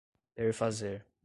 [0.35, 1.05] perfazer